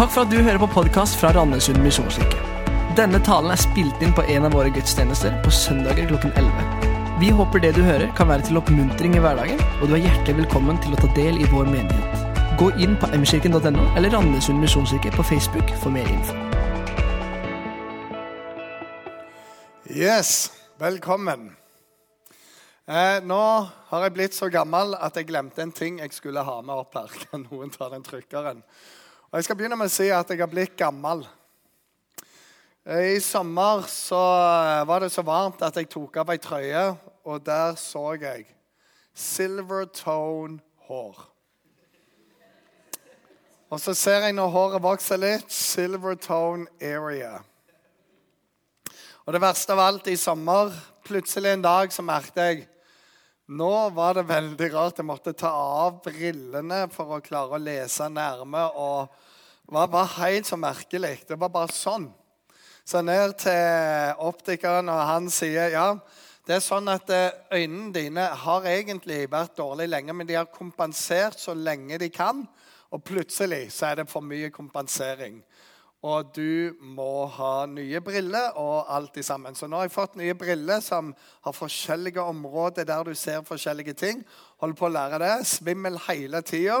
[0.00, 2.38] Takk for at du hører på podkast fra Randesund misjonskirke.
[2.96, 7.16] Denne talen er spilt inn på en av våre gudstjenester på søndager klokken 11.
[7.20, 10.38] Vi håper det du hører, kan være til oppmuntring i hverdagen, og du er hjertelig
[10.38, 12.22] velkommen til å ta del i vår menighet.
[12.56, 16.32] Gå inn på mkirken.no eller Randesund misjonskirke på Facebook for mer info.
[19.84, 20.48] Yes,
[20.80, 21.50] velkommen.
[22.88, 23.42] Eh, nå
[23.90, 26.96] har jeg blitt så gammel at jeg glemte en ting jeg skulle ha med opp
[27.02, 27.12] her.
[27.26, 28.64] Kan noen ta den trykkeren?
[29.30, 31.20] Og Jeg skal begynne med å si at jeg har blitt gammel.
[32.82, 36.82] Eh, I sommer så eh, var det så varmt at jeg tok av ei trøye,
[37.22, 38.48] og der så jeg
[39.14, 41.20] silver tone hår.
[43.70, 47.36] Og så ser jeg når håret vokser litt, silver tone area.
[49.22, 50.74] Og det verste av alt i sommer,
[51.06, 52.66] plutselig en dag så merket jeg
[53.50, 55.00] nå var det veldig rart.
[55.00, 58.62] Jeg måtte ta av brillene for å klare å lese nærme.
[58.78, 59.10] og
[59.66, 61.16] Det var, bare helt så merkelig.
[61.26, 62.06] Det var bare sånn.
[62.86, 65.88] Så ned til optikeren, og han sier ja,
[66.46, 70.48] det er sånn at eh, øynene dine har egentlig vært dårlige lenge, men de har
[70.50, 72.46] kompensert så lenge de kan.
[72.90, 75.42] Og plutselig så er det for mye kompensering.
[76.00, 79.52] Og du må ha nye briller og alt i sammen.
[79.56, 81.10] Så nå har jeg fått nye briller som
[81.44, 84.22] har forskjellige områder der du ser forskjellige ting.
[84.64, 85.34] Holder på å lære det.
[85.50, 86.80] Svimmel hele tida.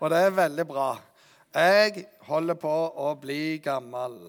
[0.00, 0.90] Og det er veldig bra.
[1.56, 4.20] Jeg holder på å bli gammel.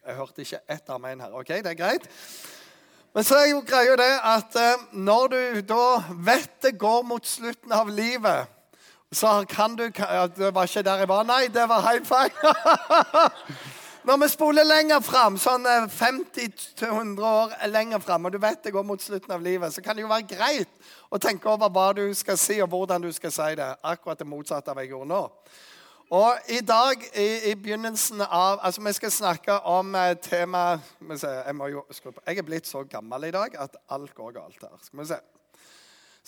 [0.00, 1.36] Jeg hørte ikke ett amen her.
[1.36, 2.08] Ok, det er greit?
[3.12, 5.84] Men så er jo greia det at eh, når du da
[6.24, 8.57] vet det går mot slutten av livet
[9.12, 9.88] så kan du
[10.36, 11.24] Det var ikke der jeg var.
[11.24, 12.30] Nei, det var high five.
[14.08, 18.86] Når vi spoler lenger fram, sånn 50-100 år lenger fram, og du vet det går
[18.86, 22.06] mot slutten av livet, så kan det jo være greit å tenke over hva du
[22.16, 23.68] skal si, og hvordan du skal si det.
[23.84, 25.20] Akkurat det motsatte av hva jeg gjorde nå.
[26.16, 29.92] Og i dag, i, i, begynnelsen av Altså, vi skal snakke om
[30.24, 34.14] tema Jeg må jo skru jeg, jeg er blitt så gammel i dag at alt
[34.16, 34.78] går galt her.
[34.80, 35.20] Skal vi se.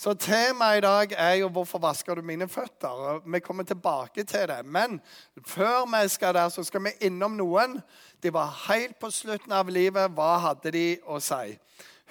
[0.01, 4.47] Så temaet i dag er jo 'Hvorfor vasker du mine føtter?' Vi kommer tilbake til
[4.47, 4.65] det.
[4.65, 5.01] Men
[5.45, 7.81] før vi skal der, så skal vi innom noen.
[8.23, 10.11] De var helt på slutten av livet.
[10.11, 11.59] Hva hadde de å si?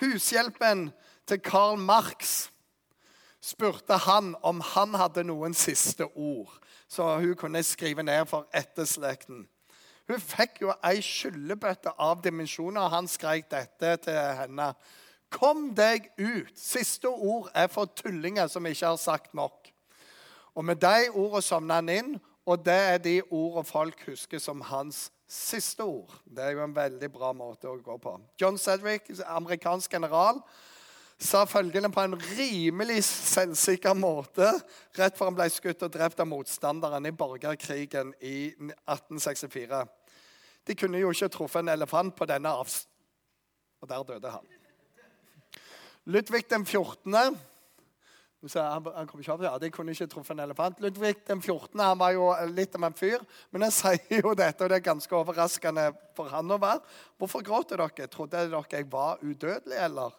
[0.00, 0.92] Hushjelpen
[1.26, 2.50] til Karl Marx
[3.40, 6.50] spurte han om han hadde noen siste ord,
[6.88, 9.48] så hun kunne skrive ned for etterslekten.
[10.08, 14.74] Hun fikk jo ei skyllebøtte av dimensjoner, og han skrek dette til henne.
[15.30, 16.56] Kom deg ut.
[16.58, 19.70] Siste ord er for tullinger som ikke har sagt nok.
[20.54, 24.64] Og med de ordene sovna han inn, og det er de ordene folk husker som
[24.66, 26.10] hans siste ord.
[26.26, 28.16] Det er jo en veldig bra måte å gå på.
[28.40, 30.42] John Sedwick, amerikansk general,
[31.20, 34.48] sa følgende på en rimelig selvsikker måte
[34.96, 39.84] rett før han ble skutt og drept av motstanderen i borgerkrigen i 1864.
[40.66, 42.88] De kunne jo ikke truffet en elefant på denne avstanden.
[43.80, 44.59] Og der døde han.
[46.06, 47.37] Ludvig den 14.
[48.41, 50.78] Han kom ikke opp, ja, De kunne ikke truffet en elefant.
[50.81, 51.81] Ludvig den 14.
[51.81, 53.21] han var jo litt av en fyr,
[53.53, 56.81] men han sier jo dette, og det er ganske overraskende for han å være.
[57.21, 58.09] Hvorfor gråter dere?
[58.09, 60.16] Trodde dere jeg var udødelig, eller?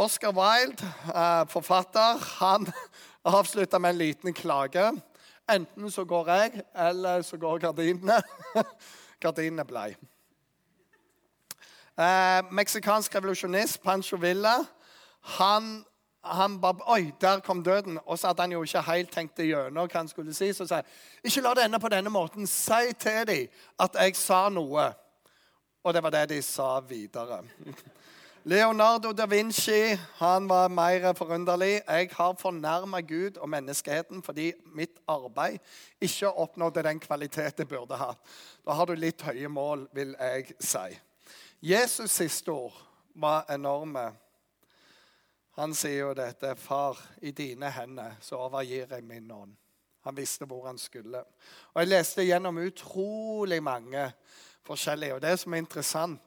[0.00, 2.68] Oscar Wilde, eh, forfatter, han
[3.36, 4.90] avslutta med en liten klage.
[5.50, 8.20] Enten så går jeg, eller så går gardinene.
[9.24, 9.94] gardinene blei.
[12.00, 14.64] Eh, meksikansk revolusjonist Pancho Villa
[15.20, 15.84] han,
[16.24, 17.98] han bare Oi, der kom døden.
[18.06, 20.48] Og så hadde han jo ikke helt tenkt det gjennom hva han skulle si.
[20.56, 20.88] Så sa jeg,
[21.28, 22.46] ikke la det ende på denne måten.
[22.48, 24.86] Si til dem at jeg sa noe.
[25.84, 27.42] Og det var det de sa videre.
[28.48, 31.82] Leonardo da Vinci han var mer forunderlig.
[31.84, 35.60] Jeg har fornærma Gud og menneskeheten fordi mitt arbeid
[36.00, 38.14] ikke oppnådde den kvalitet det burde ha.
[38.64, 40.96] Da har du litt høye mål, vil jeg si.
[41.62, 42.76] Jesus' siste ord
[43.14, 44.12] var enorme.
[45.50, 49.56] Han sier jo dette, 'Far, i dine hender så overgir jeg min ånd'.
[50.00, 51.18] Han visste hvor han skulle.
[51.74, 54.12] Og Jeg leste gjennom utrolig mange
[54.64, 55.14] forskjellige.
[55.14, 56.20] Og det som er interessant,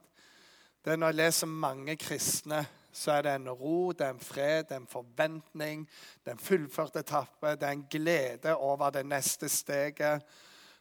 [0.86, 4.20] det er når jeg leser mange kristne, så er det en ro, det er en
[4.20, 5.90] fred, det er en forventning,
[6.26, 10.22] det er en fullført etappe, det er en glede over det neste steget.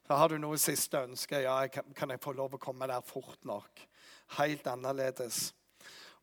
[0.07, 1.41] Så har du noe siste ønske.
[1.41, 1.67] Ja,
[1.97, 3.87] kan jeg få lov å komme der fort nok?
[4.39, 5.55] Helt annerledes.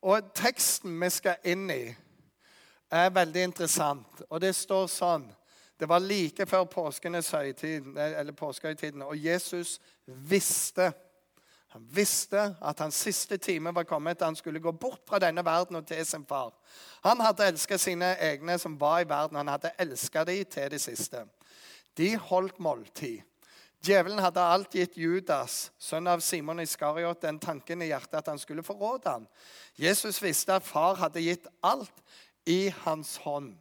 [0.02, 1.96] Og teksten vi skal inn i,
[2.90, 4.22] er veldig interessant.
[4.30, 5.30] Og det står sånn
[5.80, 10.92] Det var like før påskehøytiden, og Jesus visste
[11.70, 14.22] han visste at hans siste time var kommet.
[14.22, 16.50] Han skulle gå bort fra denne verden og til sin far.
[17.04, 19.38] Han hadde elsket sine egne som var i verden.
[19.38, 21.22] Han hadde elsket dem til det siste.
[21.96, 23.20] De holdt måltid.
[23.80, 28.40] Djevelen hadde alt gitt Judas, sønn av Simon Iskariot, den tanken i hjertet at han
[28.40, 29.24] skulle forråde ham.
[29.80, 32.02] Jesus visste at far hadde gitt alt
[32.44, 33.54] i hans hånd.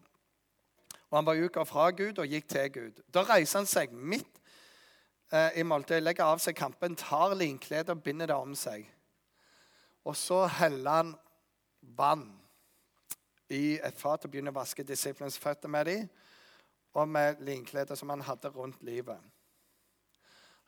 [1.10, 3.00] Og Han var uka fra Gud og gikk til Gud.
[3.08, 4.42] Da reiser han seg midt
[5.32, 8.84] eh, i måltidet, legger av seg kampen, tar linkledet og binder det om seg.
[10.04, 11.16] Og så heller han
[11.96, 12.28] vann
[13.50, 16.08] i et fat og begynner å vaske disiplenes føtter med dem
[17.00, 19.18] og med linkledet som han hadde rundt livet.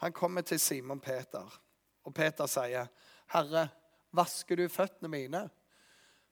[0.02, 1.62] Han kommer til Simon Peter,
[2.04, 2.86] og Peter sier,
[3.34, 3.68] 'Herre,
[4.12, 5.50] vasker du føttene mine?'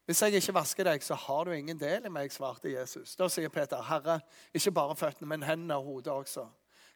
[0.06, 3.16] 'Hvis jeg ikke vasker deg, så har du ingen del i meg', svarte Jesus.
[3.16, 4.20] Da sier Peter, 'Herre,
[4.54, 6.48] ikke bare føttene, men hendene og hodet også.'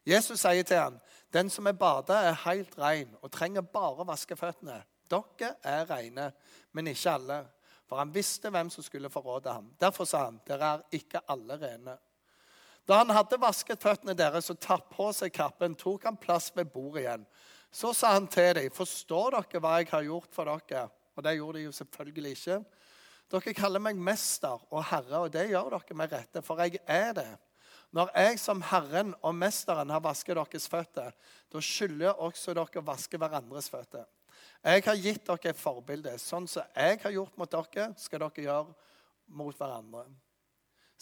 [0.06, 0.98] Jesus sier til ham,
[1.32, 5.90] 'Den som er bada, er helt ren og trenger bare å vaske føttene.' 'Dere er
[5.90, 6.32] rene,
[6.72, 7.46] men ikke alle.'
[7.86, 9.74] For han visste hvem som skulle forråde ham.
[9.80, 11.98] Derfor sa han, 'Dere er ikke alle rene.'
[12.84, 16.68] Da han hadde vasket føttene deres og tatt på seg kappen, tok han plass ved
[16.72, 17.26] bordet igjen.
[17.74, 21.36] Så sa han til dem, 'Forstår dere hva jeg har gjort for dere?' Og det
[21.36, 22.64] gjorde de jo selvfølgelig ikke.
[23.30, 27.12] Dere kaller meg mester og herre, og det gjør dere med rette, for jeg er
[27.12, 27.38] det.
[27.94, 31.12] Når jeg som Herren og Mesteren har vasket deres føtter,
[31.52, 34.04] da skylder også dere å vaske hverandres føtter.
[34.64, 36.18] Jeg har gitt dere et forbilde.
[36.18, 38.74] Sånn som jeg har gjort mot dere, skal dere gjøre
[39.28, 40.08] mot hverandre.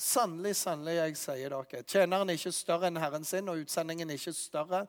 [0.02, 4.18] Sannelig, sannelig, jeg sier dere, tjeneren er ikke større enn Herren sin, og utsendingen er
[4.18, 4.80] ikke større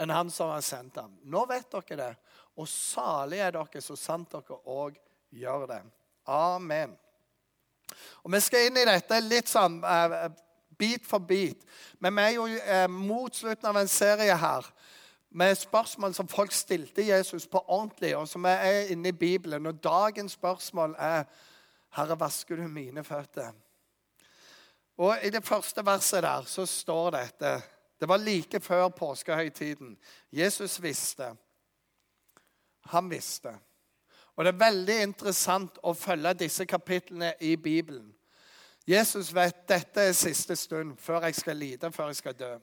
[0.00, 1.12] enn Han som har sendt ham.
[1.28, 2.12] Nå vet dere det,
[2.56, 4.96] og salig er dere så sant dere òg
[5.36, 5.82] gjør det.
[6.24, 6.94] Amen.
[8.24, 10.30] Og Vi skal inn i dette litt sånn uh,
[10.80, 11.66] bit for bit.
[12.00, 14.70] Men vi er jo uh, mot slutten av en serie her
[15.36, 19.68] med spørsmål som folk stilte Jesus på ordentlig, og som er inne i Bibelen.
[19.68, 21.28] Og dagens spørsmål er
[21.92, 23.52] Herre, vasker du mine føtter?
[25.02, 27.52] Og I det første verset der så står dette
[28.00, 29.98] Det var like før påskehøytiden.
[30.32, 31.34] Jesus visste.
[32.84, 33.58] Han visste.
[34.36, 38.14] Og Det er veldig interessant å følge disse kapitlene i Bibelen.
[38.86, 42.58] Jesus vet dette er siste stund før jeg skal lide, før jeg skal dø.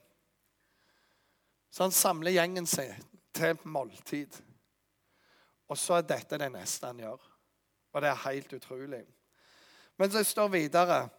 [1.72, 2.96] Så han samler gjengen sin
[3.34, 4.36] til måltid.
[5.70, 7.22] Og så er dette det neste han gjør.
[7.94, 9.06] Og det er helt utrolig.
[9.98, 11.10] Men det står videre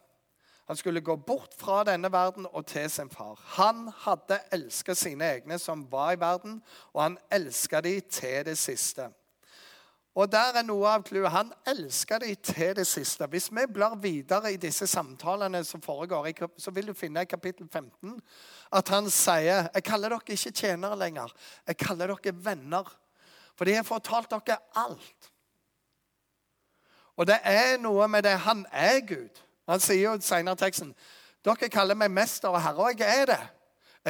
[0.70, 3.40] han skulle gå bort fra denne verden og til sin far.
[3.56, 6.60] Han hadde elsket sine egne som var i verden,
[6.94, 9.08] og han elsket dem til det siste.
[10.14, 11.32] Og der er noe av clouet.
[11.34, 13.26] Han elsket dem til det siste.
[13.26, 17.66] Hvis vi blar videre i disse samtalene som foregår, så vil du finne i kapittel
[17.66, 18.14] 15
[18.70, 21.34] at han sier Jeg kaller dere ikke tjenere lenger.
[21.66, 22.94] Jeg kaller dere venner.
[23.58, 25.30] Fordi jeg har fortalt dere alt.
[27.18, 28.38] Og det er noe med det.
[28.46, 29.49] Han er Gud.
[29.70, 30.92] Han sier jo senere i teksten
[31.44, 33.42] dere kaller meg mester og herre, og jeg er det.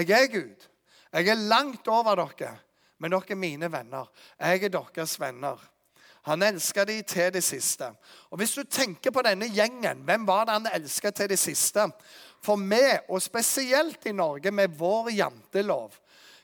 [0.03, 0.65] Jeg er Gud.
[1.13, 2.57] Jeg er langt over dere,
[2.99, 4.09] men dere er mine venner.
[4.39, 5.61] Jeg er deres venner.
[6.29, 7.87] Han elsker dem til det siste.
[8.31, 11.87] Og Hvis du tenker på denne gjengen, hvem var det han elsket til det siste?
[12.43, 15.95] For vi, og spesielt i Norge med vår jantelov,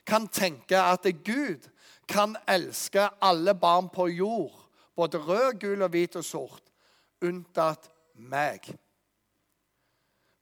[0.07, 1.67] kan tenke at Gud
[2.09, 6.63] kan elske alle barn på jord, både rød, gul, og hvit og sort,
[7.21, 8.71] unntatt meg.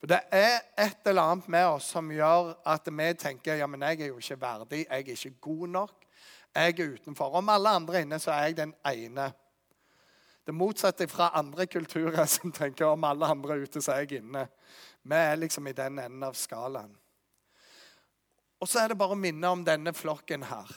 [0.05, 3.81] For Det er et eller annet med oss som gjør at vi tenker ja, men
[3.87, 5.95] jeg er jo ikke verdig, jeg er ikke god nok.
[6.55, 7.39] Jeg er utenfor.
[7.41, 9.31] Om alle andre er inne, så er jeg den ene.
[10.45, 14.21] Det motsatte fra andre kulturer som tenker om alle andre er ute, så er jeg
[14.21, 14.45] inne.
[15.09, 16.93] Vi er liksom i den enden av skalaen.
[18.61, 20.69] Og så er det bare å minne om denne flokken her,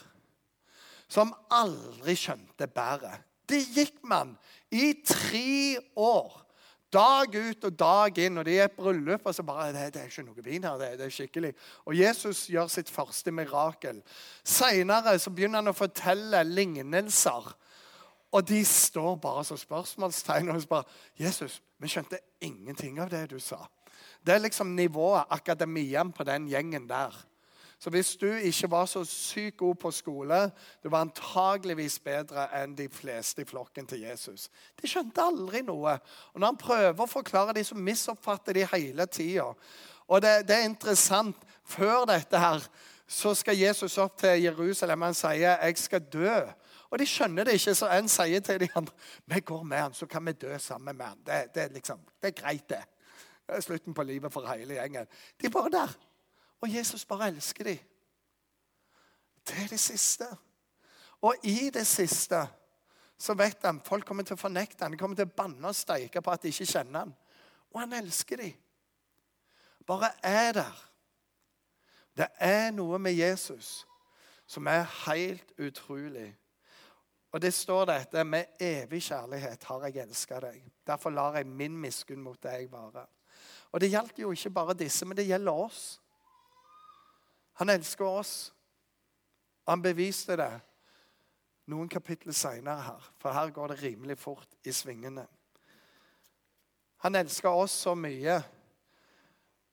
[1.04, 3.28] som aldri skjønte bæret.
[3.44, 4.38] Det gikk man
[4.72, 6.47] i tre år
[6.92, 8.38] Dag ut og dag inn.
[8.40, 10.76] Og de er et bryllup, og så bare det, det, er ikke noe vin her.
[10.80, 11.52] Det, det, er skikkelig.
[11.84, 14.02] Og Jesus gjør sitt første mirakel.
[14.44, 17.50] Seinere begynner han å fortelle lignelser.
[18.32, 20.52] Og de står bare som spørsmålstegn.
[20.52, 20.84] Og så bare
[21.16, 23.68] 'Jesus, vi skjønte ingenting av det du sa.'
[24.26, 27.14] Det er liksom nivået, akademien, på den gjengen der.
[27.78, 30.50] Så hvis du ikke var så sykt god på skole,
[30.82, 34.48] du var antageligvis bedre enn de fleste i flokken til Jesus.
[34.80, 35.94] De skjønte aldri noe.
[36.32, 39.52] Og når han prøver å forklare dem, så misoppfatter de hele tida.
[40.08, 41.36] Og det, det, er interessant.
[41.68, 42.64] Før dette her
[43.08, 45.02] så skal Jesus opp til Jerusalem.
[45.02, 46.52] Han sier 'jeg skal dø'.
[46.90, 48.92] Og de skjønner det ikke, så en sier til de andre
[49.26, 51.24] 'Vi går med han, så kan vi dø sammen med han'.
[51.26, 52.84] Det, det, liksom, det er greit, det.
[53.62, 55.06] Slutten på livet for hele gjengen.
[55.40, 56.07] De er bare der.
[56.60, 57.78] Og Jesus bare elsker dem.
[59.48, 60.26] Det er det siste.
[61.20, 62.46] Og i det siste
[63.18, 65.74] så vet han folk kommer til å fornekte han, De kommer til å banne og
[65.74, 67.14] steike på at de ikke kjenner han.
[67.74, 68.52] Og han elsker dem.
[69.86, 70.84] Bare er der.
[72.16, 73.86] Det er noe med Jesus
[74.46, 76.30] som er helt utrolig.
[77.32, 80.62] Og det står dette med evig kjærlighet har jeg elska deg.
[80.86, 83.04] Derfor lar jeg min miskunn mot deg vare.
[83.72, 86.00] Og det gjaldt jo ikke bare disse, men det gjelder oss.
[87.58, 88.52] Han elsker oss.
[89.66, 90.52] Han beviste det
[91.68, 95.26] noen kapitler seinere her, for her går det rimelig fort i svingene.
[97.04, 98.38] Han elsker oss så mye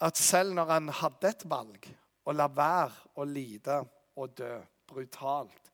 [0.03, 1.87] at selv når han hadde et valg
[2.25, 3.77] å la være å lide
[4.19, 4.51] og dø
[4.89, 5.71] brutalt,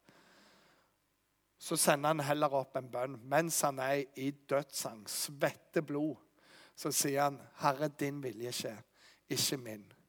[1.61, 6.17] så sender han heller opp en bønn mens han er i dødsang, svetter blod.
[6.75, 8.77] Så sier han, 'Herre, din vilje skjer,
[9.29, 10.00] ikke min'.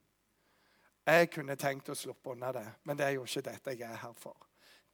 [1.05, 3.99] Jeg kunne tenkt å sluppe unna det, men det er jo ikke dette jeg er
[4.05, 4.37] her for.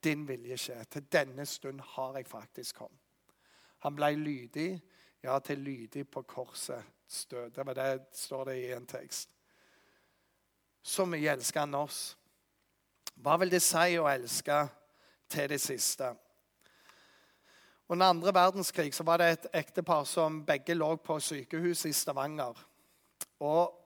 [0.04, 0.84] Din vilje skjer.
[0.89, 3.01] Til denne stund har jeg faktisk kommet.
[3.86, 4.72] Han ble lydig,
[5.24, 7.51] ja, til lydig på korsets død.
[7.51, 9.30] Det det står det i en tekst.
[10.82, 12.18] Så mye elsker han oss.
[13.20, 14.58] Hva vil det si å elske
[15.30, 16.13] til det siste?
[17.89, 22.58] Under andre verdenskrig så var det et ektepar som begge lå på sykehuset i Stavanger.
[23.39, 23.79] Og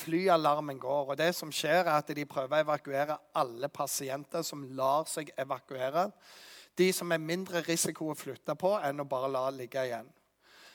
[0.00, 1.10] Flyalarmen går.
[1.10, 5.30] og det som skjer er at De prøver å evakuere alle pasienter som lar seg
[5.38, 6.10] evakuere.
[6.74, 10.08] De som er mindre risiko å flytte på enn å bare la ligge igjen.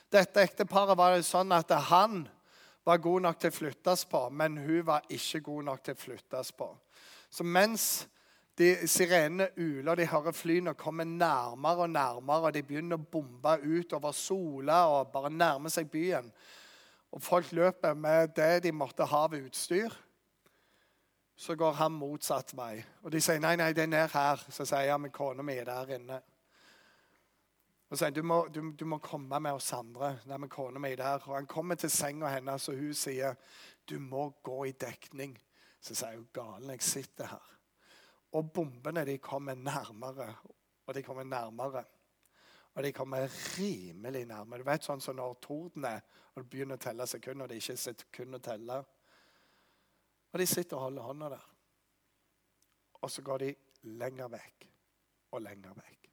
[0.10, 2.24] Dette ekteparet var det sånn at han
[2.86, 6.00] var god nok til å flyttes på, men hun var ikke god nok til å
[6.00, 6.70] flyttes på.
[7.30, 8.08] Så mens
[8.58, 13.54] de sirenene uler, de hører flyene komme nærmere og nærmere, og de begynner å bombe
[13.64, 16.32] ut over Sola og bare nærme seg byen,
[17.12, 19.94] og folk løper med det de måtte ha av utstyr,
[21.40, 22.82] så går han motsatt vei.
[23.04, 24.42] Og de sier nei, nei, det er ned her.
[24.52, 26.18] Så sier han, men kona mi er der inne.
[27.90, 30.18] Og sier du må, du, du må komme med oss andre.
[30.28, 31.24] Nei, men kona mi er der.
[31.30, 33.40] Og han kommer til senga hennes, og hun sier
[33.90, 35.38] du må gå i dekning.
[35.80, 37.56] Så sier hun galen, jeg sitter her.
[38.36, 40.28] Og bombene de kommer nærmere,
[40.86, 41.86] og de kommer nærmere.
[42.80, 43.28] Og de kommer
[43.60, 44.58] rimelig nærme.
[44.58, 45.98] Du vet sånn som når torden er,
[46.32, 48.78] og det begynner å telle sekunder, og det ikke er sekund å telle.
[50.32, 51.50] Og de sitter og holder hånda der.
[53.02, 53.50] Og så går de
[54.00, 54.70] lenger vekk
[55.36, 56.08] og lenger vekk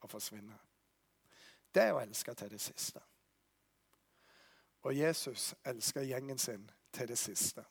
[0.00, 0.64] og forsvinner.
[1.68, 3.04] Det er å elske til det siste.
[4.88, 6.64] Og Jesus elsker gjengen sin
[6.96, 7.68] til det siste.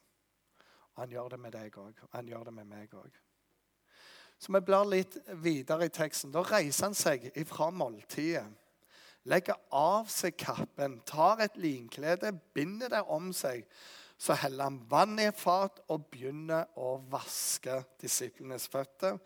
[1.02, 2.06] Han gjør det med deg òg.
[2.14, 3.22] Han gjør det med meg òg.
[4.40, 6.34] Så vi blar litt videre i teksten.
[6.34, 8.46] Da reiser han seg ifra måltidet,
[9.26, 13.66] legger av seg kappen, tar et linklede, binder det om seg.
[14.18, 19.18] Så heller han vann i et fat og begynner å vaske disiplenes føtter.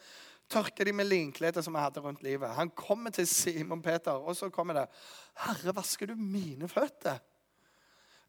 [0.50, 2.56] Tørker de med linkledet som jeg hadde rundt livet.
[2.58, 4.88] Han kommer til Simon Peter, og så kommer det
[5.36, 7.20] 'Herre, vasker du mine føtter?'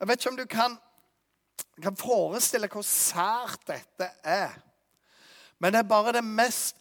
[0.00, 0.78] Jeg vet ikke om du kan,
[1.82, 4.69] kan forestille hvor sært dette er.
[5.60, 6.76] Men det er bare det mest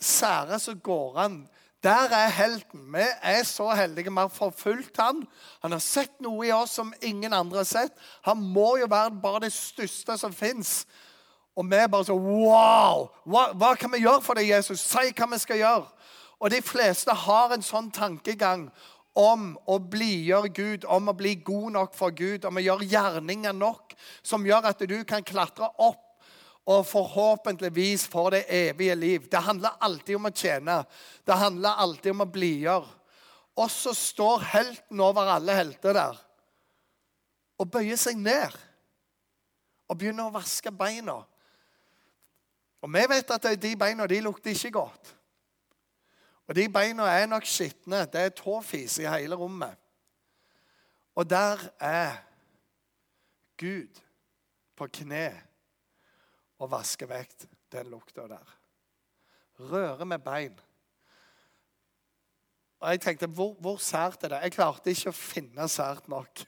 [0.00, 1.40] sære som går an.
[1.82, 2.92] Der er helten.
[2.92, 4.10] Vi er så heldige.
[4.10, 5.22] Vi har forfulgt han.
[5.62, 7.94] Han har sett noe i oss som ingen andre har sett.
[8.22, 10.84] Han må jo være bare det største som fins.
[11.56, 13.08] Og vi er bare så Wow!
[13.24, 14.80] Hva, hva kan vi gjøre for deg, Jesus?
[14.84, 15.88] Si hva vi skal gjøre.
[16.40, 18.68] Og de fleste har en sånn tankegang
[19.16, 23.56] om å blidgjøre Gud, om å bli god nok for Gud, om å gjøre gjerninger
[23.56, 26.09] nok som gjør at du kan klatre opp
[26.70, 29.28] og forhåpentligvis får det evige liv.
[29.30, 30.76] Det handler alltid om å tjene.
[31.26, 32.92] Det handler alltid om å blidgjøre.
[33.58, 36.20] Og så står helten over alle helter der
[37.60, 38.54] og bøyer seg ned
[39.90, 41.18] og begynner å vaske beina.
[42.80, 45.10] Og vi vet at de beina de lukter ikke godt.
[46.48, 48.06] Og de beina er nok skitne.
[48.08, 49.74] Det er tåfis i hele rommet.
[51.18, 52.22] Og der er
[53.60, 54.00] Gud
[54.78, 55.49] på kne
[56.60, 58.56] og vasker vekk den lukta der.
[59.70, 60.56] Røre med bein.
[62.80, 64.44] Og jeg tenkte, hvor, hvor sært er det?
[64.46, 66.44] Jeg klarte ikke å finne sært nok.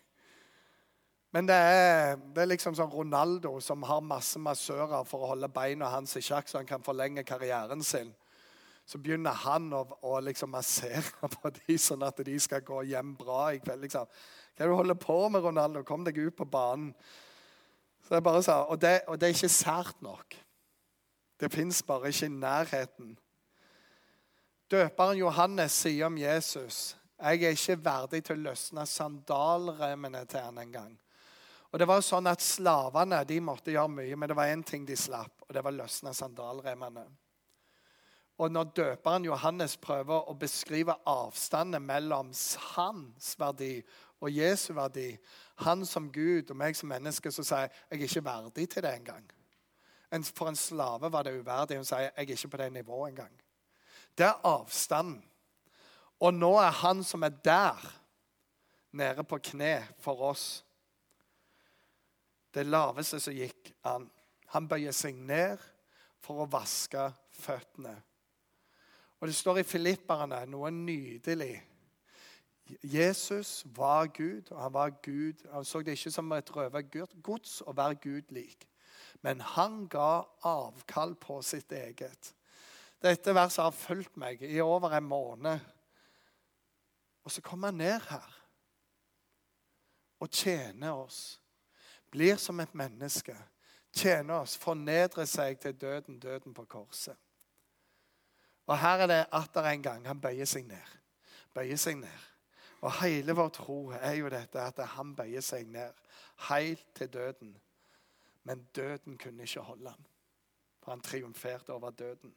[1.33, 5.49] Men det er, det er, liksom sånn Ronaldo som har masse massører for å holde
[5.53, 8.13] beina hans i sjakk, så han kan forlenge karrieren sin.
[8.89, 13.15] Så begynner han å, å liksom massere på dem, sånn at de skal gå hjem
[13.17, 13.87] bra i kveld.
[13.87, 14.09] Liksom.
[14.09, 15.85] Hva er det du holder på med, Ronaldo?
[15.89, 16.91] Kom deg ut på banen.
[18.03, 20.37] Så jeg bare sa, og det, og det er ikke sært nok.
[21.41, 23.15] Det fins bare ikke i nærheten.
[24.71, 30.57] Døperen Johannes sier om Jesus jeg er ikke verdig til å løsne sandalremmene til han
[30.59, 30.95] engang.
[31.71, 34.83] Og det var sånn at Slavene de måtte gjøre mye, men det var én ting
[34.89, 37.05] de slapp, og det var løsne sandalremmene.
[38.43, 42.33] Og når døperen Johannes prøver å beskrive avstanden mellom
[42.75, 43.77] hans verdi
[44.19, 45.13] og Jesu verdi,
[45.63, 48.95] han som Gud og meg som menneske, så sier jeg er ikke verdig til det
[48.95, 49.25] engang.
[50.35, 51.79] For en slave var det uverdig.
[51.81, 53.35] Hun sier jeg er ikke på det nivået engang.
[54.19, 55.23] Det er avstanden.
[56.23, 57.81] Og nå er han som er der,
[58.93, 60.65] nede på kne for oss.
[62.55, 64.05] Det laveste som gikk an.
[64.53, 65.61] Han bøyer seg ned
[66.21, 67.95] for å vaske føttene.
[69.21, 71.55] Og Det står i Filipperne noe nydelig.
[72.83, 75.49] Jesus var Gud, og han var Gud.
[75.53, 78.69] Han så det ikke som et røvergods å være Gud lik.
[79.23, 82.33] Men han ga avkall på sitt eget.
[83.03, 85.59] Dette verset har fulgt meg i over en måned.
[87.25, 88.39] Og så kommer han ned her
[90.23, 91.41] og tjener oss.
[92.11, 93.35] Blir som et menneske.
[93.93, 97.17] Tjener oss, fornedrer seg til døden, døden på korset.
[98.67, 100.07] Og her er det atter en gang.
[100.07, 100.93] Han bøyer seg ned.
[101.55, 102.32] Bøyer seg ned.
[102.83, 105.99] Og hele vår tro er jo dette at han bøyer seg ned
[106.49, 107.53] helt til døden.
[108.43, 110.05] Men døden kunne ikke holde ham.
[110.83, 112.35] For han triumferte over døden.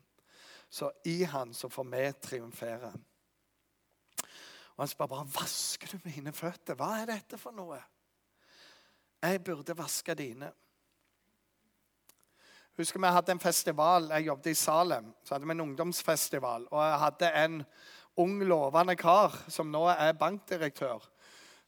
[0.70, 2.94] Så i han så får vi triumfere.
[4.75, 6.75] Og han spør bare vasker du mine føtter.
[6.75, 7.80] Hva er dette for noe?
[9.24, 10.52] Jeg burde vaske dine.
[12.78, 14.10] Husker Vi hadde en festival.
[14.12, 15.14] Jeg jobbet i Salem.
[15.24, 16.68] Så hadde vi en ungdomsfestival.
[16.72, 17.64] Og jeg hadde en
[18.17, 21.03] ung, lovende kar som nå er bankdirektør,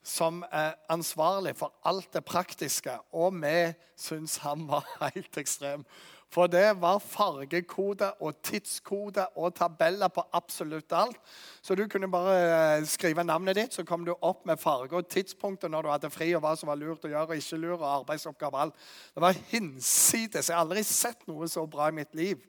[0.04, 2.94] som er ansvarlig for alt det praktiske.
[3.12, 5.86] Og vi syns han var helt ekstrem.
[6.28, 11.16] For det var fargekode og tidskode og tabeller på absolutt alt.
[11.64, 12.34] Så du kunne bare
[12.80, 16.12] eh, skrive navnet ditt, så kom du opp med farge og tidspunkter når du hadde
[16.12, 18.84] fri, og hva som var lurt å gjøre og ikke lurt, og arbeidsoppgaver alt.
[19.16, 20.50] Det var hinsides.
[20.50, 22.44] Jeg har aldri sett noe så bra i mitt liv.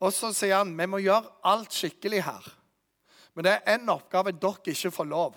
[0.00, 2.52] Og så sier han vi må gjøre alt skikkelig her.
[3.38, 5.34] Men det er en oppgave dere ikke får lov,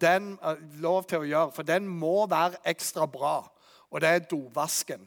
[0.00, 3.42] den, eh, lov til å gjøre, for den må være ekstra bra.
[3.90, 5.02] Og det er dovasken.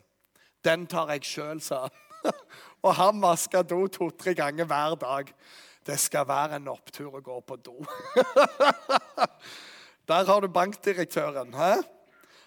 [0.64, 1.96] Den tar jeg sjøl, sa han.
[2.86, 5.32] Og han vasker do to-tre ganger hver dag.
[5.86, 7.74] Det skal være en opptur å gå på do.
[10.08, 11.54] Der har du bankdirektøren.
[11.54, 11.82] Hæ?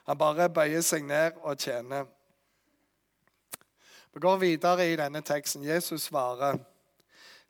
[0.06, 2.06] Han bare bøyer seg ned og tjener.
[4.14, 5.66] Vi går videre i denne teksten.
[5.66, 6.62] Jesus svarer,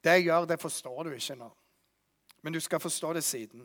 [0.00, 1.52] 'Det jeg gjør, det forstår du ikke nå.'
[2.44, 3.64] Men du skal forstå det siden.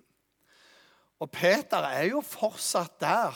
[1.20, 3.36] Og Peter er jo fortsatt der.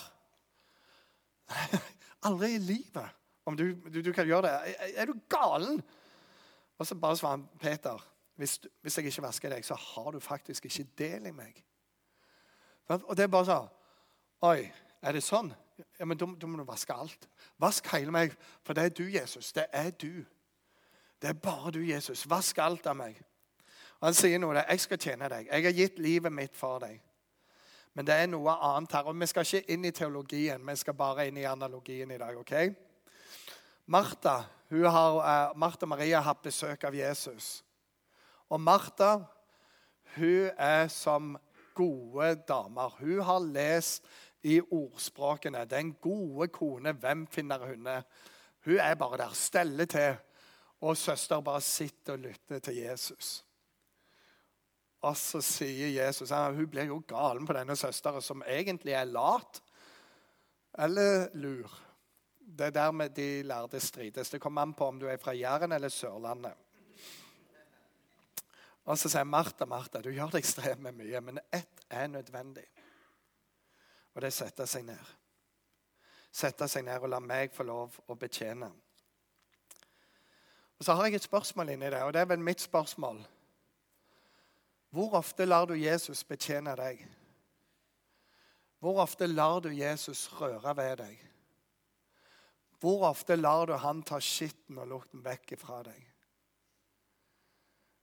[2.28, 3.10] Aldri i livet
[3.46, 4.52] om du, du, du kan gjøre det.
[4.80, 5.82] Er, er, du galen?
[6.78, 10.20] Og så bare svarer han Peter hvis, hvis, jeg ikke vasker deg, så har du
[10.20, 11.60] faktisk ikke del i meg.
[12.90, 13.68] Og det er bare sånn
[14.44, 14.64] Oi,
[15.04, 15.52] er det sånn?
[16.00, 17.28] Ja, men Da, må du vaske alt.
[17.62, 19.54] Vask hele meg, for det er du, Jesus.
[19.56, 20.24] Det er du.
[21.22, 22.26] Det er bare du, Jesus.
[22.30, 23.22] Vask alt av meg.
[24.04, 24.66] Han sier noe der.
[24.68, 25.48] 'Jeg skal tjene deg.
[25.48, 27.02] Jeg har gitt livet mitt for deg.'
[27.94, 29.08] Men det er noe annet her.
[29.08, 32.38] Og Vi skal ikke inn i teologien, vi skal bare inn i analogien i dag.
[32.38, 32.76] ok?
[33.86, 35.16] Martha, har,
[35.52, 37.64] uh, Martha Maria har hatt besøk av Jesus.
[38.50, 39.26] Og Martha
[40.16, 41.38] hun er som
[41.76, 42.90] gode damer.
[43.00, 44.04] Hun har lest
[44.44, 48.04] i ordspråkene 'Den gode kone, hvem finner hun?'
[48.66, 50.16] Hun er bare der, steller til.
[50.82, 53.46] Og søster bare sitter og lytter til Jesus.
[55.04, 59.10] Og så sier Jesus at hun blir jo galen på denne søsteren, som egentlig er
[59.10, 59.60] lat
[60.80, 61.72] eller lur.
[62.40, 64.30] Det er dermed de lærde strides.
[64.30, 66.54] Det kommer an på om du er fra Jæren eller Sørlandet.
[68.84, 72.66] Og så sier Martha, Martha, du gjør deg strev mye, men ett er nødvendig.
[74.14, 75.14] Og det er å sette seg ned.
[76.34, 78.68] Sette seg ned og la meg få lov å betjene.
[80.80, 83.22] Og Så har jeg et spørsmål inni det, og det er vel mitt spørsmål.
[84.94, 87.00] Hvor ofte lar du Jesus betjene deg?
[88.78, 91.22] Hvor ofte lar du Jesus røre ved deg?
[92.78, 95.98] Hvor ofte lar du han ta skitten og lukten vekk fra deg?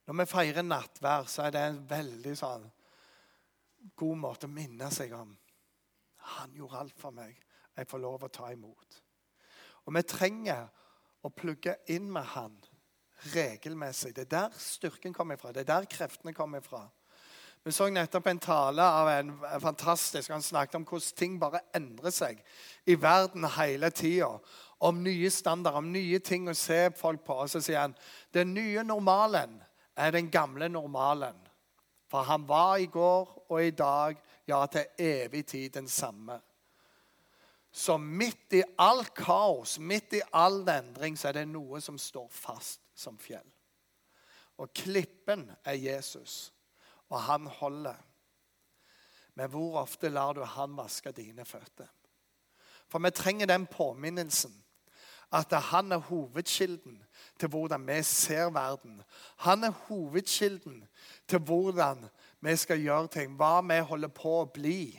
[0.09, 2.66] Når vi feirer nattvær, så er det en veldig sånn
[4.03, 5.31] god måte å minne seg om.
[6.40, 7.38] Han gjorde alt for meg.
[7.76, 8.98] Jeg får lov å ta imot.
[9.87, 10.66] Og vi trenger
[11.22, 12.59] å plugge inn med han
[13.35, 14.14] regelmessig.
[14.16, 15.52] Det er der styrken kommer fra.
[15.52, 16.88] Det er der kreftene kommer fra.
[17.64, 22.14] Vi så nettopp en tale av en fantastisk Han snakket om hvordan ting bare endrer
[22.14, 22.40] seg
[22.88, 24.30] i verden hele tida.
[24.80, 27.37] Om nye standarder, om nye ting å se folk på.
[27.44, 27.96] Og så sier han
[28.33, 29.59] den nye normalen
[29.96, 31.37] er den gamle normalen.
[32.09, 34.16] For han var i går og i dag,
[34.48, 36.40] ja, til evig tid den samme.
[37.72, 42.26] Så midt i all kaos, midt i all endring, så er det noe som står
[42.35, 43.46] fast som fjell.
[44.60, 46.52] Og klippen er Jesus,
[47.08, 47.96] og han holder.
[49.34, 51.88] Men hvor ofte lar du han vaske dine føtter?
[52.90, 54.52] For vi trenger den påminnelsen
[55.32, 56.96] at han er hovedkilden
[57.38, 59.02] til hvordan vi ser verden.
[59.36, 60.88] Han er hovedkilden
[61.28, 62.08] til hvordan
[62.40, 64.98] vi skal gjøre ting, hva vi holder på å bli.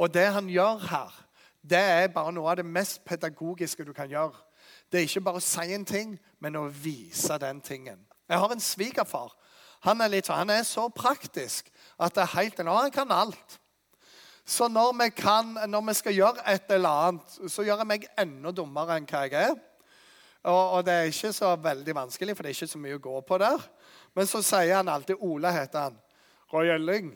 [0.00, 1.18] Og det han gjør her,
[1.62, 4.38] det er bare noe av det mest pedagogiske du kan gjøre.
[4.92, 8.02] Det er ikke bare å si en ting, men å vise den tingen.
[8.28, 9.32] Jeg har en svigerfar.
[9.86, 12.92] Han er, litt, han er så praktisk at det er helt enormt.
[12.92, 13.58] Han kan alt.
[14.44, 18.06] Så når vi, kan, når vi skal gjøre et eller annet, så gjør jeg meg
[18.18, 19.56] enda dummere enn hva jeg er.
[20.42, 23.02] Og, og, det er ikke så veldig vanskelig, for det er ikke så mye å
[23.02, 23.66] gå på der.
[24.12, 25.98] Men så sier han alltid Ole heter han.
[26.52, 27.12] Roy Elling.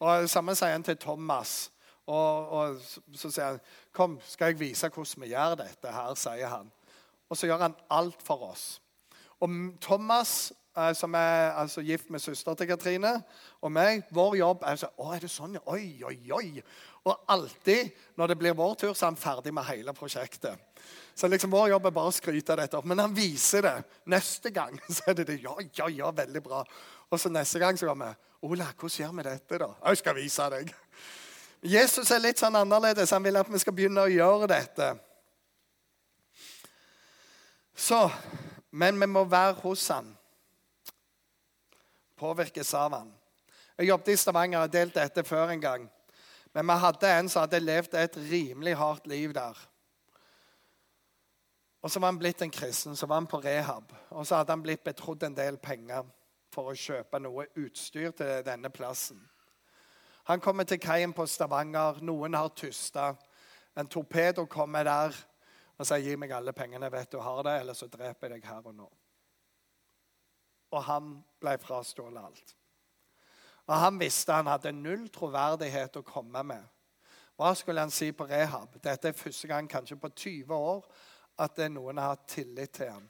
[0.00, 1.68] Og det samme sier han til Thomas.
[2.06, 3.60] Og, og så sier han,
[3.92, 6.70] 'Kom, skal jeg vise hvordan vi gjør dette her', sier han.
[7.30, 8.80] Og så gjør han alt for oss.
[9.40, 9.48] Og
[9.80, 13.22] Thomas Eh, som er altså, gift med søster til Katrine
[13.60, 14.04] og meg.
[14.14, 15.56] Vår jobb er sånn Å, er det sånn?
[15.66, 16.62] Oi, oi, oi.
[17.02, 20.62] Og alltid når det blir vår tur, så er han ferdig med hele prosjektet.
[21.14, 22.82] Så liksom vår jobb er bare å skryte av dette.
[22.86, 23.74] Men han viser det.
[24.14, 25.40] Neste gang så er det det.
[25.42, 26.62] Ja, ja, ja, veldig bra.
[27.10, 28.12] Og så neste gang så går vi
[28.46, 29.72] Ola, hvordan gjør vi dette, da?
[29.90, 30.70] Jeg skal vise deg.
[31.74, 33.10] Jesus er litt sånn annerledes.
[33.12, 34.94] Han vil at vi skal begynne å gjøre dette.
[37.80, 38.10] Så,
[38.70, 40.12] Men vi må være hos han
[42.20, 43.08] påvirkes av han.
[43.78, 45.86] Jeg jobbet i Stavanger og delte dette før en gang.
[46.54, 49.56] Men vi hadde en som hadde levd et rimelig hardt liv der.
[51.82, 53.92] Og Så var han blitt en kristen, så var han på rehab.
[54.10, 56.04] Og så hadde han blitt betrodd en del penger
[56.52, 59.20] for å kjøpe noe utstyr til denne plassen.
[60.28, 62.02] Han kommer til kaien på Stavanger.
[62.02, 63.14] Noen har tysta.
[63.76, 65.16] En torpedo kommer der
[65.80, 68.42] og sier 'Gi meg alle pengene jeg vet du har det, eller så dreper jeg
[68.42, 68.90] deg her og nå'
[70.70, 71.12] og han
[71.42, 72.56] ble frastjålet alt.
[73.66, 76.62] Og Han visste han hadde null troverdighet å komme med.
[77.38, 78.74] Hva skulle han si på rehab?
[78.82, 80.88] Dette er første gang kanskje på 20 år
[81.40, 83.06] at noen har hatt tillit til ham.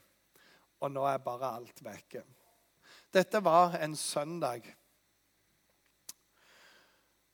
[0.81, 2.21] Og nå er bare alt vekke.
[3.13, 4.69] Dette var en søndag.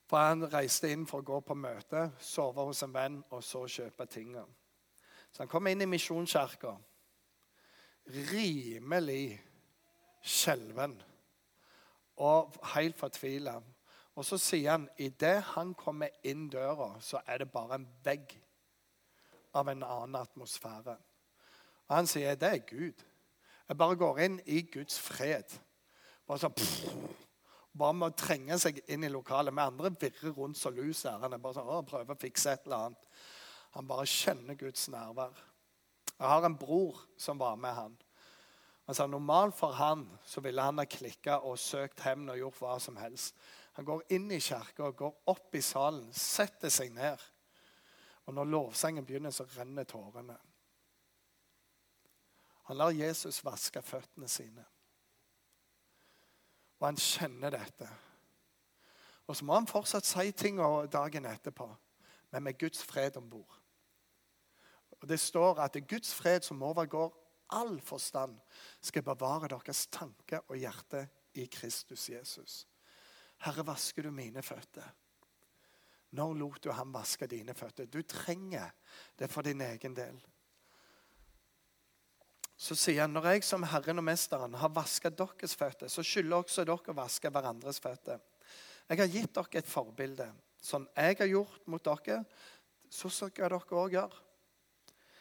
[0.08, 3.65] For Han reiste inn for å gå på møte, sove hos en venn og så
[3.67, 4.47] kjøpe tingene.
[5.38, 6.71] Så han kom inn i Misjonskirka.
[8.10, 9.36] Rimelig
[10.26, 10.95] skjelven
[12.26, 13.60] og helt fortvila.
[14.17, 18.34] Og så sier han idet han kommer inn døra, så er det bare en vegg
[19.54, 20.97] av en annen atmosfære.
[21.86, 23.06] Og han sier det er Gud.
[23.69, 25.54] Jeg bare går inn i Guds fred.
[26.26, 26.58] Bare sånn
[27.78, 29.54] bare med å trenge seg inn i lokalet.
[29.54, 32.88] Med andre virrer rundt som lus er bare sånn, å, prøver å fikse et eller
[32.88, 33.12] annet.
[33.75, 35.36] Han bare kjenner Guds nærvær.
[36.17, 37.97] Jeg har en bror som var med han.
[38.88, 42.77] Altså, normalt for han så ville han ha klikka og søkt hevn og gjort hva
[42.80, 43.36] som helst.
[43.77, 47.21] Han går inn i kirka, går opp i salen, setter seg ned.
[48.25, 50.38] Og når lovsangen begynner, så renner tårene.
[52.67, 54.63] Han lar Jesus vaske føttene sine.
[56.80, 57.88] Og han kjenner dette.
[59.27, 60.60] Og så må han fortsatt si ting
[60.91, 61.67] dagen etterpå,
[62.38, 63.56] men med Guds fred om bord.
[65.08, 67.13] Det står at det er Guds fred som overgår
[67.54, 68.38] all forstand
[68.82, 71.06] skal bevare deres tanke og hjerte
[71.38, 72.65] i Kristus Jesus.
[73.45, 74.88] Herre, vasker du mine føtter?
[76.17, 77.86] Når lot du ham vaske dine føtter?
[77.86, 78.71] Du trenger
[79.19, 80.17] det for din egen del.
[82.58, 86.39] Så sier han, når jeg som Herren og Mesteren har vasket deres føtter, så skylder
[86.41, 88.23] også dere å vaske hverandres føtter.
[88.88, 90.32] Jeg har gitt dere et forbilde.
[90.63, 92.24] Sånn jeg har gjort mot dere,
[92.89, 94.24] så skal dere òg gjøre.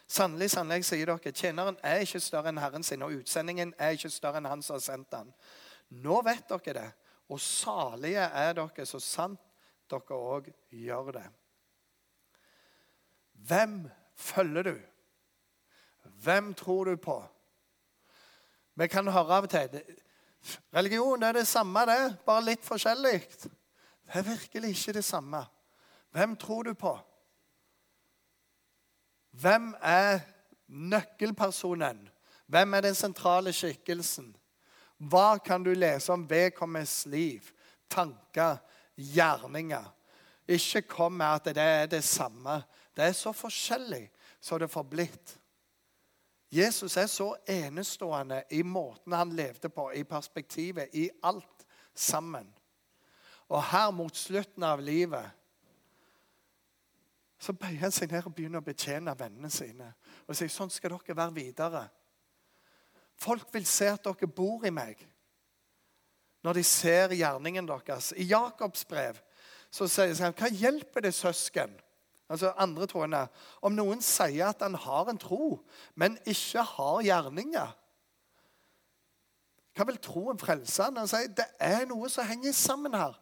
[0.07, 4.13] Sannelig, sannelig, sier dere, tjeneren er ikke større enn Herren sin, og utsendingen er ikke
[4.15, 5.33] større enn Han som har sendt han.
[5.91, 6.91] Nå vet dere det,
[7.27, 9.43] og salige er dere så sant
[9.91, 11.27] dere òg gjør det.
[13.47, 13.81] Hvem
[14.15, 14.77] følger du?
[16.23, 17.19] Hvem tror du på?
[18.77, 19.81] Vi kan høre av og til
[20.75, 23.19] Religion er det samme, det, bare litt forskjellig.
[24.07, 25.45] Det er virkelig ikke det samme.
[26.11, 26.99] Hvem tror du på?
[29.31, 30.21] Hvem er
[30.67, 32.09] nøkkelpersonen?
[32.47, 34.37] Hvem er den sentrale skikkelsen?
[34.97, 37.51] Hva kan du lese om vedkommendes liv,
[37.91, 38.57] tanker,
[38.97, 39.93] gjerninger?
[40.49, 42.63] Ikke kom med at det er det samme.
[42.97, 44.07] Det er så forskjellig
[44.41, 45.39] som det får blitt.
[46.53, 52.55] Jesus er så enestående i måten han levde på, i perspektivet, i alt sammen.
[53.53, 55.33] Og her mot slutten av livet
[57.39, 59.91] så bøyer han seg ned og begynner å betjene vennene sine.
[60.27, 61.83] Og sier sånn skal dere være videre.
[63.21, 64.99] Folk vil se at dere bor i meg.
[66.43, 68.13] Når de ser gjerningen deres.
[68.17, 69.21] I Jakobs brev
[69.71, 71.75] så sier han hva hjelper det søsken
[72.29, 73.27] altså andre troende,
[73.63, 75.61] om noen sier at han har en tro,
[75.95, 77.75] men ikke har gjerninger
[79.77, 80.97] Hva vil troen frelse han?
[80.97, 83.13] Han sier det er noe som henger sammen her.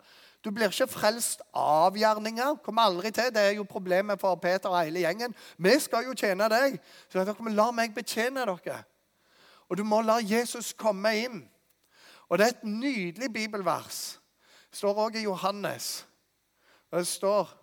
[0.44, 2.58] Du blir ikke frelst av gjerninger.
[2.64, 3.30] Kommer aldri til.
[3.32, 5.32] Det er jo problemet for Peter og hele gjengen.
[5.56, 6.76] Vi skal jo tjene deg.
[7.08, 8.82] Så dere må la meg betjene dere.
[9.72, 11.38] Og du må la Jesus komme inn.
[12.28, 14.18] Og det er et nydelig bibelvers.
[14.68, 15.88] Det står også i Johannes.
[16.90, 17.60] Og det står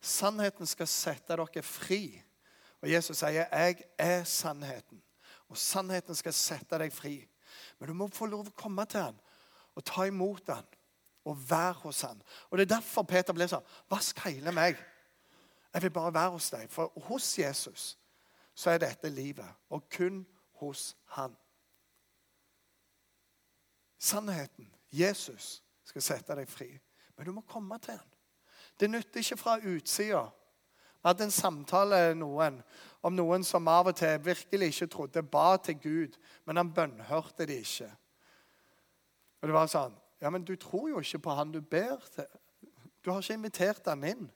[0.00, 2.22] Sannheten skal sette dere fri.
[2.80, 5.00] Og Jesus sier, 'Jeg er sannheten'.
[5.48, 7.28] Og sannheten skal sette deg fri.
[7.78, 9.20] Men du må få lov å komme til han
[9.76, 10.64] og ta imot han
[11.24, 12.22] og være hos han.
[12.50, 13.66] Og Det er derfor Peter ble sånn.
[13.90, 14.78] Vask hele meg.
[15.74, 16.70] Jeg vil bare være hos deg.
[16.70, 17.98] For hos Jesus
[18.54, 19.48] så er dette livet.
[19.70, 20.24] Og kun
[20.60, 21.36] hos han.
[24.00, 26.70] Sannheten, Jesus, skal sette deg fri.
[27.16, 28.12] Men du må komme til han.
[28.80, 30.24] Det nytter ikke fra utsida.
[31.00, 32.58] Vi hadde en samtale noen,
[33.04, 37.46] om noen som av og til virkelig ikke trodde, ba til Gud, men han bønnhørte
[37.48, 37.88] det ikke.
[39.40, 42.28] Og det var sånn Ja, men du tror jo ikke på han du ber til.
[43.04, 44.28] Du har ikke invitert han inn.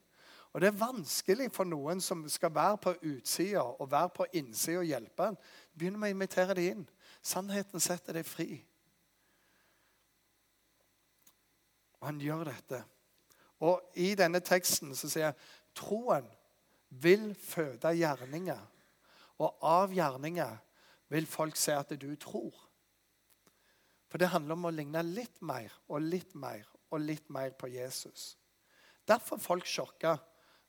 [0.55, 4.79] Og det er vanskelig for noen som skal være på utsida og være på innsida
[4.81, 5.39] og hjelpe han.
[5.75, 6.85] Begynn med å invitere dem inn.
[7.25, 8.63] Sannheten setter deg fri.
[11.99, 12.81] Og han gjør dette.
[13.65, 15.39] Og I denne teksten så sier jeg
[15.75, 16.29] troen
[17.03, 18.63] vil føde gjerninger.
[19.43, 20.55] Og av gjerninger
[21.11, 22.55] vil folk se at du tror.
[24.15, 27.67] For det handler om å ligne litt mer og litt mer og litt mer på
[27.67, 28.37] Jesus.
[29.03, 30.13] Derfor er folk sjokka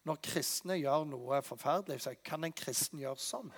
[0.10, 2.00] når kristne gjør noe forferdelig.
[2.02, 3.52] Så kan en kristen gjøre sånn?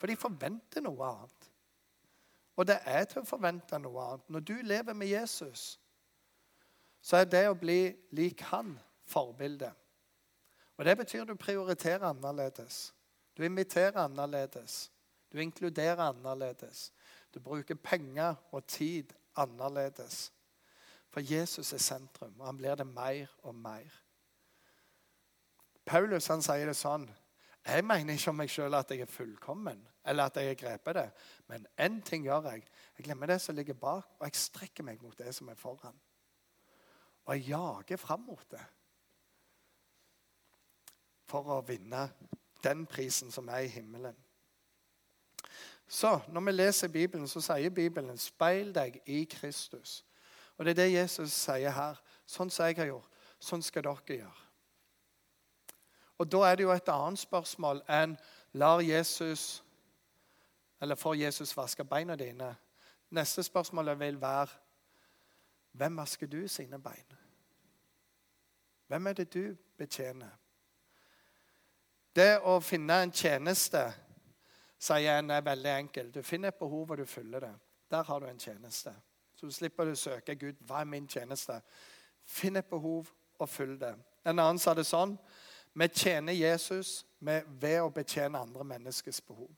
[0.00, 1.50] For de forventer noe annet.
[2.56, 4.32] Og det er til å forvente noe annet.
[4.32, 5.66] Når du lever med Jesus,
[7.04, 8.78] så er det å bli lik han
[9.12, 9.76] forbildet.
[10.80, 12.94] Og Det betyr du prioriterer annerledes.
[13.36, 14.86] Du inviterer annerledes.
[15.28, 16.88] Du inkluderer annerledes.
[17.34, 20.32] Du bruker penger og tid annerledes.
[21.12, 24.02] For Jesus er sentrum, og han blir det mer og mer.
[25.84, 27.08] Paulus han sier det sånn
[27.66, 30.96] Jeg mener ikke om meg sjøl at jeg er fullkommen, eller at jeg har grepet
[30.98, 31.08] det.
[31.46, 32.64] Men én ting gjør jeg.
[32.98, 36.00] Jeg glemmer det som ligger bak, og jeg strekker meg mot det som er foran.
[37.24, 38.64] Og jeg jager fram mot det.
[41.30, 42.08] For å vinne
[42.64, 44.16] den prisen som er i himmelen.
[45.92, 50.04] Så når vi leser Bibelen, så sier Bibelen 'speil deg i Kristus'.
[50.56, 52.00] Og det er det Jesus sier her.
[52.26, 54.46] Sånn som jeg har gjort, sånn skal dere gjøre.
[56.18, 58.16] Og da er det jo et annet spørsmål enn
[58.52, 59.62] lar Jesus
[60.80, 62.56] Eller får Jesus vaske beina dine?
[63.10, 64.48] Neste spørsmål vil være
[65.72, 67.12] hvem vasker du sine bein?
[68.86, 70.30] Hvem er det du betjener?
[72.16, 73.92] Det å finne en tjeneste,
[74.82, 76.14] sier en, er veldig enkelt.
[76.14, 77.54] Du finner et behov, og du fyller det.
[77.90, 78.94] Der har du en tjeneste.
[79.36, 80.58] Så du slipper du søke Gud.
[80.66, 81.60] Hva er min tjeneste?
[82.24, 83.94] Finn et behov, og fyll det.
[84.24, 85.16] En annen sa det sånn.
[85.74, 89.50] Vi tjener Jesus ved å betjene andre menneskers behov.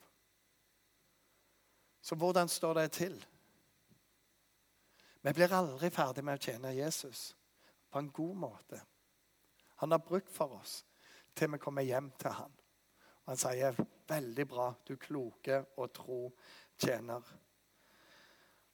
[2.04, 3.14] Så hvordan står det til?
[5.24, 7.30] Vi blir aldri ferdig med å tjene Jesus
[7.90, 8.80] på en god måte.
[9.80, 10.82] Han har brukt for oss
[11.34, 12.52] til vi kommer hjem til han.
[13.26, 13.74] Han sier,
[14.08, 16.32] 'Veldig bra, du kloke og tro
[16.78, 17.32] tjener'.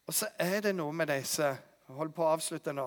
[0.07, 1.59] Og så er det noe med disse
[1.91, 2.87] Hold på å avslutte nå.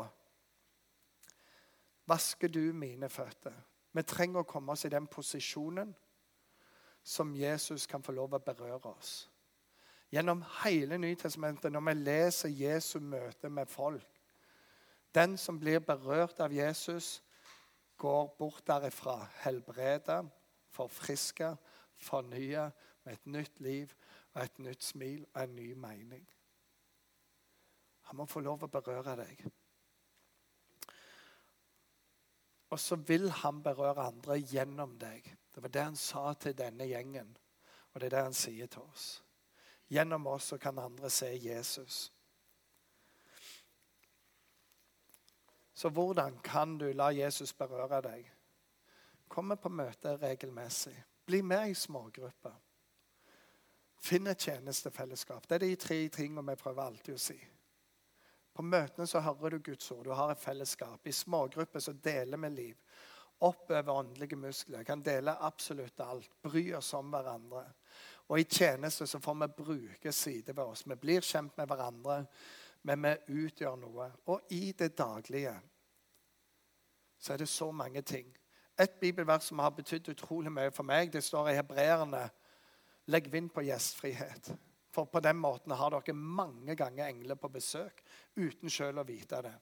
[2.07, 3.55] Vasker du mine føtter?
[3.91, 5.91] Vi trenger å komme oss i den posisjonen
[7.03, 9.29] som Jesus kan få lov å berøre oss.
[10.13, 14.07] Gjennom hele Nytestamentet, når vi leser Jesu møte med folk
[15.13, 17.21] Den som blir berørt av Jesus,
[17.97, 20.23] går bort derifra helbreda,
[20.73, 21.53] forfriska,
[22.03, 22.69] fornye
[23.03, 23.93] med et nytt liv
[24.33, 26.23] og et nytt smil og en ny mening.
[28.09, 29.43] Han må få lov å berøre deg.
[32.73, 35.27] Og så vil han berøre andre gjennom deg.
[35.53, 37.29] Det var det han sa til denne gjengen,
[37.93, 39.07] og det er det han sier til oss.
[39.93, 42.07] Gjennom oss så kan andre se Jesus.
[45.73, 48.31] Så hvordan kan du la Jesus berøre deg?
[49.33, 50.93] Kom på møter regelmessig.
[51.25, 52.53] Bli med i smågrupper.
[54.03, 55.47] Finn et tjenestefellesskap.
[55.49, 57.37] Det er de tre tingene vi prøver alltid å si.
[58.53, 60.03] På møtene så hører du Guds ord.
[60.05, 61.07] Du har et fellesskap.
[61.07, 62.99] I smågrupper så deler vi liv.
[63.47, 64.83] Oppover åndelige muskler.
[64.83, 66.29] Kan dele absolutt alt.
[66.45, 67.63] Bry oss om hverandre.
[68.29, 70.85] Og i tjeneste så får vi bruke sider ved oss.
[70.85, 72.19] Vi blir kjent med hverandre,
[72.85, 74.11] men vi utgjør noe.
[74.29, 75.57] Og i det daglige
[77.17, 78.29] så er det så mange ting.
[78.79, 82.29] Et bibelvers som har betydd utrolig mye for meg, det står i Hebreerne
[83.11, 84.53] Legg vind på gjestfrihet.
[84.93, 88.03] For på den måten har dere mange ganger engler på besøk
[88.35, 89.53] uten sjøl å vite det.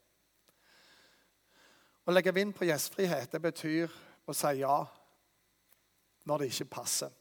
[2.05, 3.93] Å legge vind på gjestfrihet det betyr
[4.27, 4.77] å si ja
[6.29, 7.11] når det ikke passer.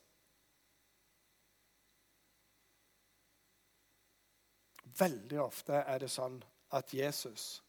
[5.01, 6.41] Veldig ofte er det sånn
[6.77, 7.61] at Jesus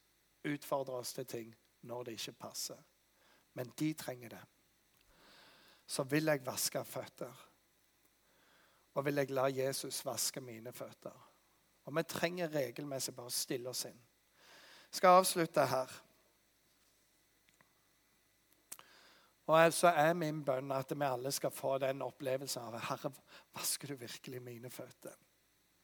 [0.43, 1.51] utfordrer oss til ting
[1.87, 2.79] når det ikke passer.
[3.53, 4.43] Men de trenger det.
[5.85, 7.47] Så vil jeg vaske føtter.
[8.93, 11.27] Og vil jeg la Jesus vaske mine føtter.
[11.85, 13.99] Og vi trenger regelmessig bare å stille oss inn.
[14.91, 15.91] Jeg skal avslutte her.
[19.51, 23.11] Og så er min bønn at vi alle skal få den opplevelsen av Herre,
[23.55, 25.15] vasker du virkelig mine føtter?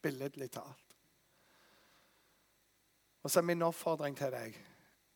[0.01, 0.95] Billedlig talt.
[3.23, 4.59] Og så er min oppfordring til deg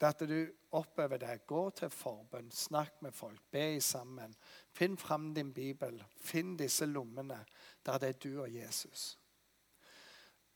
[0.01, 0.37] det at du
[0.71, 1.45] oppøver det.
[1.47, 4.33] Gå til forbønn, snakk med folk, be sammen.
[4.73, 6.01] Finn fram din bibel.
[6.17, 7.43] Finn disse lommene
[7.85, 9.17] der det er du og Jesus.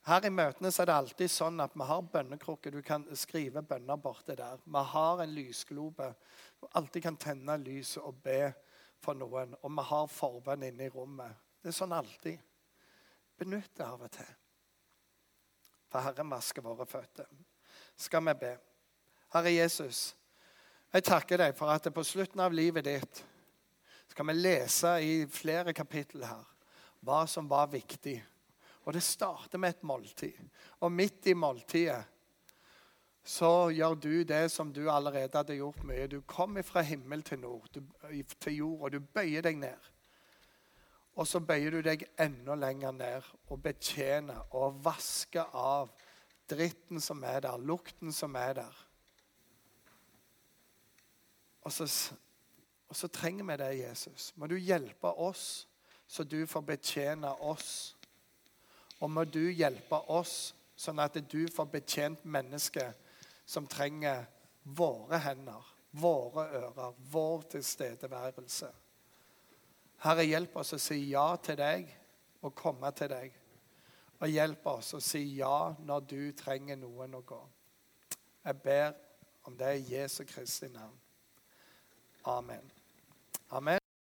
[0.06, 2.74] Her i møtene er det alltid sånn at vi har bønnekrukker.
[2.74, 4.60] Du kan skrive bønner borte der.
[4.62, 6.12] Vi har en lysglobe.
[6.62, 8.52] Du alltid kan tenne lyset og be
[9.02, 9.56] for noen.
[9.64, 11.34] Og vi har forbønn inne i rommet.
[11.62, 12.38] Det er sånn alltid.
[13.38, 14.30] Benytt det av og til.
[15.90, 17.26] For Herren vasker våre føtter.
[17.98, 18.54] Skal vi be?
[19.36, 20.14] Herre Jesus,
[20.96, 23.18] jeg takker deg for at på slutten av livet ditt
[24.08, 26.46] skal vi lese i flere kapittel her
[27.04, 28.16] hva som var viktig.
[28.88, 30.40] Og det starter med et måltid.
[30.80, 32.00] Og midt i måltidet
[33.28, 36.08] så gjør du det som du allerede hadde gjort mye.
[36.08, 37.84] Du kom fra himmel til nord, du,
[38.40, 39.92] til jord, og du bøyer deg ned.
[41.20, 45.92] Og så bøyer du deg enda lenger ned og betjener og vasker av
[46.48, 48.85] dritten som er der, lukten som er der.
[51.66, 51.88] Og så,
[52.90, 54.32] og så trenger vi deg, Jesus.
[54.38, 55.66] Må du hjelpe oss,
[56.08, 57.96] så du får betjene oss.
[59.02, 62.94] Og må du hjelpe oss, sånn at du får betjent mennesker
[63.46, 64.26] som trenger
[64.66, 68.70] våre hender, våre ører, vår tilstedeværelse.
[70.06, 71.90] Herre, hjelp oss å si ja til deg
[72.44, 73.34] og komme til deg.
[74.22, 77.42] Og hjelp oss å si ja når du trenger noen å gå.
[78.46, 78.94] Jeg ber
[79.50, 81.05] om det i Jesu Kristi navn.
[82.26, 82.62] Amen.
[83.52, 83.85] Amen.